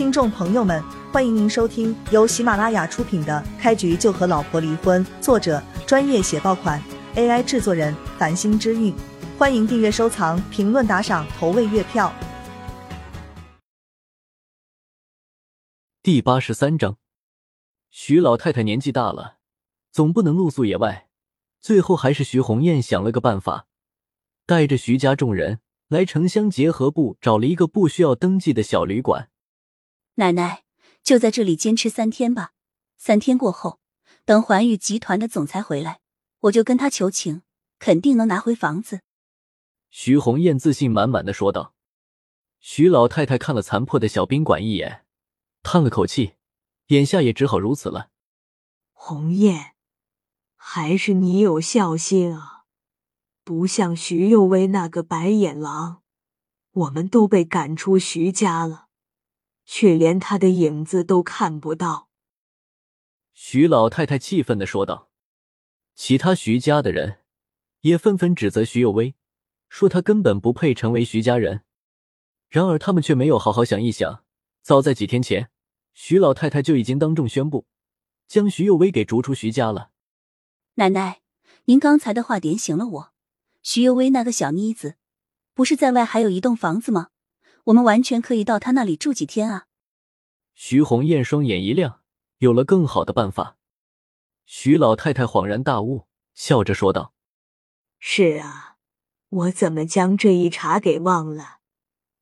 [0.00, 6.82] 听众朋友们，欢迎您收听由喜马拉雅出品的《开局就和老婆离婚》，作者专业写爆款
[7.16, 8.94] ，AI 制作人繁星之韵。
[9.36, 12.10] 欢迎订阅、收藏、评论、打赏、投喂月票。
[16.02, 16.96] 第八十三章，
[17.90, 19.36] 徐老太太年纪大了，
[19.92, 21.08] 总不能露宿野外。
[21.60, 23.66] 最后还是徐红艳想了个办法，
[24.46, 29.28] 带着徐家众人来城乡结合部找了一个不需要登记的小旅馆。
[30.20, 30.64] 奶奶
[31.02, 32.52] 就在这里坚持三天吧，
[32.98, 33.80] 三天过后，
[34.26, 36.00] 等环宇集团的总裁回来，
[36.40, 37.40] 我就跟他求情，
[37.78, 39.00] 肯定能拿回房子。
[39.88, 41.74] 徐红艳自信满满的说道。
[42.58, 45.06] 徐老太太看了残破的小宾馆一眼，
[45.62, 46.34] 叹了口气，
[46.88, 48.10] 眼下也只好如此了。
[48.92, 49.72] 红艳。
[50.62, 52.64] 还是你有孝心啊，
[53.42, 56.02] 不像徐幼薇那个白眼狼，
[56.72, 58.89] 我们都被赶出徐家了，
[59.72, 62.08] 却连他的影子都看不到。
[63.32, 65.10] 徐老太太气愤的说道。
[65.94, 67.20] 其他徐家的人
[67.82, 69.14] 也纷纷指责徐幼薇，
[69.68, 71.62] 说他根本不配成为徐家人。
[72.48, 74.24] 然而他们却没有好好想一想，
[74.60, 75.50] 早在几天前，
[75.94, 77.68] 徐老太太就已经当众宣布，
[78.26, 79.92] 将徐幼薇给逐出徐家了。
[80.74, 81.20] 奶奶，
[81.66, 83.12] 您刚才的话点醒了我。
[83.62, 84.96] 徐幼薇那个小妮子，
[85.54, 87.10] 不是在外还有一栋房子吗？
[87.64, 89.66] 我们完全可以到他那里住几天啊！
[90.54, 92.00] 徐红艳双眼一亮，
[92.38, 93.56] 有了更好的办法。
[94.44, 97.14] 徐老太太恍然大悟，笑着说道
[97.98, 98.76] ：“是啊，
[99.28, 101.58] 我怎么将这一茬给忘了？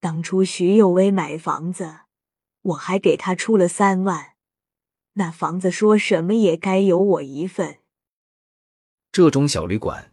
[0.00, 2.00] 当初徐幼薇买房子，
[2.62, 4.34] 我还给他出了三万，
[5.14, 7.78] 那房子说什么也该有我一份。”
[9.10, 10.12] 这种小旅馆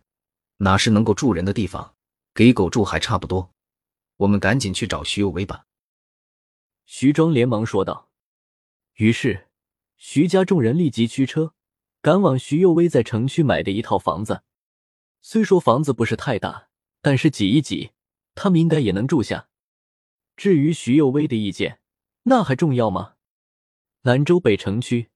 [0.57, 1.95] 哪是能够住人的地方，
[2.33, 3.51] 给狗住还差不多。
[4.17, 5.67] 我们赶紧去找徐有为吧。”
[6.85, 8.09] 徐庄连忙说道。
[8.95, 9.49] 于是，
[9.97, 11.53] 徐家众人立即驱车
[12.01, 14.43] 赶往徐有为在城区买的一套房子。
[15.21, 16.69] 虽说房子不是太大，
[17.01, 17.91] 但是挤一挤，
[18.35, 19.49] 他们应该也能住下。
[20.37, 21.79] 至于徐有为的意见，
[22.23, 23.15] 那还重要吗？
[24.01, 25.09] 兰州北城区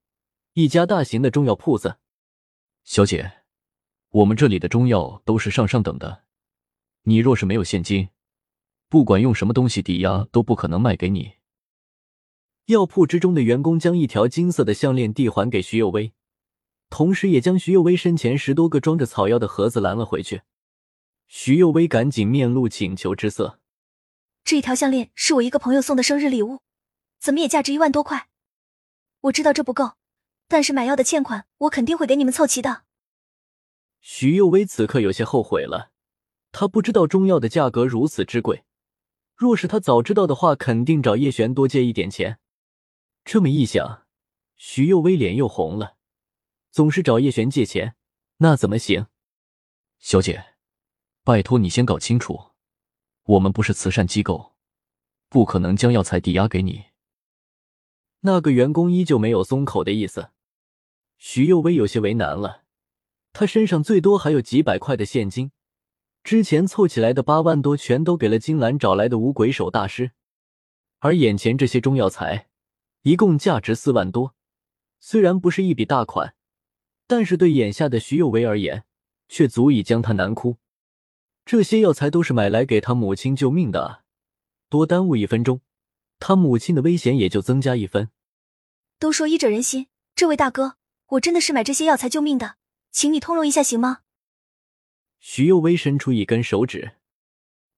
[0.53, 1.99] 一家大型的中药铺子，
[2.83, 3.43] 小姐。
[4.09, 6.23] 我们这里的中药都是上上等的，
[7.03, 8.09] 你若是没有现金，
[8.89, 11.33] 不管用什么东西抵押都不可能卖给你。
[12.65, 16.13] 药铺之中的员工将一条金色的项链递还给徐有威，
[16.89, 20.41] 同时也将徐有威身前十多个装着草药的盒子拦了回去。
[21.27, 23.59] 徐有威赶紧面露请求之色
[24.43, 26.61] ：“这一条项链是我一个朋友送的生日礼物，
[27.19, 28.29] 怎么也价值一万多块。
[29.21, 29.91] 我知道这不够，
[30.47, 32.83] 但是买药的欠款我肯定会给你们凑齐的。”
[34.01, 35.91] 徐幼薇此刻有些后悔了，
[36.51, 38.63] 他不知道中药的价格如此之贵，
[39.39, 42.39] 若是他早知道的话，肯定找叶璇多借一点钱。
[43.23, 44.05] 这么一想，
[44.57, 45.95] 徐幼薇脸又红了，
[46.71, 47.95] 总是找叶璇借钱，
[48.39, 49.07] 那怎么行？
[49.97, 50.55] 小姐，
[51.23, 52.51] 拜托你先搞清楚，
[53.23, 54.55] 我们不是慈善机构，
[55.29, 56.87] 不可能将药材抵押给你。
[58.19, 60.31] 那个员工依旧没有松口的意思，
[61.17, 62.65] 徐幼薇有些为难了。
[63.31, 65.53] 他身上最多还有几百块的现金，
[66.23, 70.11] 之前凑起来的八万多全都给了金兰找来的五鬼手大师，
[70.99, 72.47] 而眼前这些中药材，
[73.01, 74.35] 一共价值四万多。
[74.99, 76.35] 虽然不是一笔大款，
[77.07, 78.83] 但是对眼下的徐有为而言，
[79.27, 80.57] 却足以将他难哭。
[81.45, 84.03] 这些药材都是买来给他母亲救命的！
[84.69, 85.61] 多耽误一分钟，
[86.19, 88.09] 他母亲的危险也就增加一分。
[88.99, 90.75] 都说医者仁心，这位大哥，
[91.07, 92.57] 我真的是买这些药材救命的。
[92.91, 94.01] 请你通融一下，行吗？
[95.19, 96.95] 徐幼薇伸出一根手指，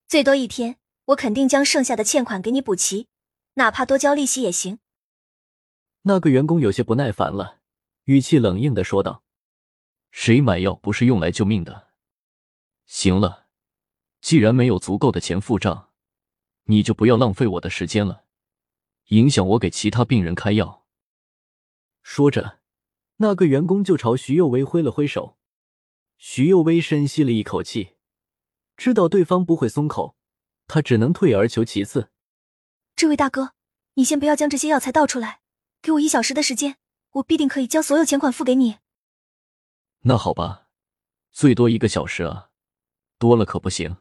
[0.07, 3.07] 最多一天，我肯定将剩下的欠款给你补齐，
[3.55, 4.79] 哪怕多交利息也行。
[6.03, 7.59] 那个员工有些不耐烦了，
[8.05, 9.23] 语气冷硬的说道
[10.11, 11.89] ：“谁买药不是用来救命的？
[12.85, 13.47] 行了，
[14.21, 15.89] 既然没有足够的钱付账，
[16.65, 18.25] 你就不要浪费我的时间了，
[19.07, 20.85] 影响我给其他病人开药。”
[22.03, 22.59] 说着。
[23.17, 25.37] 那个员工就朝徐幼薇挥了挥手，
[26.23, 27.95] 徐幼薇深吸了一口气，
[28.77, 30.15] 知道对方不会松口，
[30.67, 32.11] 他只能退而求其次。
[32.95, 33.53] 这位大哥，
[33.95, 35.41] 你先不要将这些药材倒出来，
[35.81, 36.77] 给我一小时的时间，
[37.13, 38.77] 我必定可以将所有钱款付给你。
[40.01, 40.67] 那好吧，
[41.31, 42.51] 最多一个小时啊，
[43.17, 43.97] 多了可不行。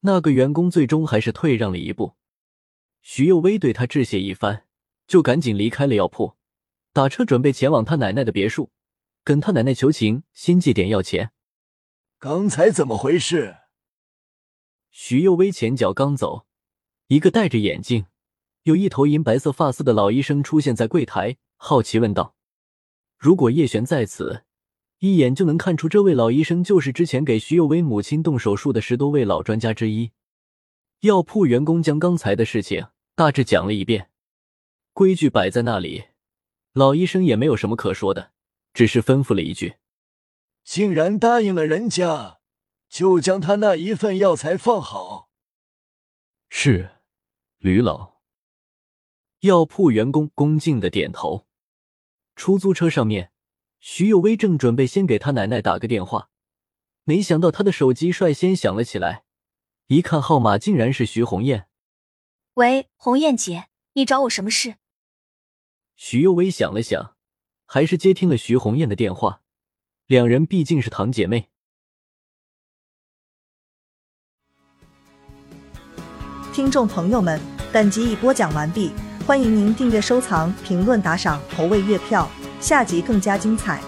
[0.00, 2.16] 那个员工最终还是退让了一步，
[3.00, 4.66] 徐幼薇对他致谢一番，
[5.06, 6.36] 就赶紧离开了药铺。
[6.92, 8.72] 打车准备前往他奶奶的别墅，
[9.22, 11.32] 跟他奶奶求情，先借点要钱。
[12.18, 13.56] 刚才怎么回事？
[14.90, 16.46] 徐幼薇前脚刚走，
[17.06, 18.06] 一个戴着眼镜、
[18.64, 22.34] 有一头银白色发丝的老医生出现在柜台，好奇问道
[23.16, 24.44] ：“如果叶璇在此，
[24.98, 30.10] 一眼就能看出这位老医生就是之前给徐幼威母亲动手术的十多位老专家之一。”
[31.00, 34.10] 药铺员工将刚才的事情大致讲了一遍，
[34.92, 36.04] 规矩摆在那里，
[36.74, 38.32] 老医生也没有什么可说的，
[38.72, 39.76] 只是吩咐了一句
[40.64, 42.40] ：“竟然答应了人家，
[42.88, 45.30] 就将他那一份药材放好。”
[46.48, 46.96] 是，
[47.58, 48.20] 吕老。
[49.40, 51.46] 药铺员工恭敬的点头。
[52.36, 53.32] 出租车上面，
[53.80, 56.30] 徐有为正准备先给他奶奶打个电话，
[57.04, 59.24] 没想到他的手机率先响了起来。
[59.86, 61.68] 一看号码，竟然是徐红艳。
[62.54, 64.76] 喂，红艳姐，你找我什么事？
[65.96, 67.16] 徐幼薇想了想，
[67.72, 69.42] 还是接听了徐红艳的电话。
[70.08, 71.50] 两人毕竟是堂姐妹。
[76.52, 77.40] 听众朋友们，
[77.72, 78.90] 本集已播讲完毕，
[79.24, 82.28] 欢迎您订阅、收藏、评论、打赏、投喂月票，
[82.60, 83.80] 下集更加精彩。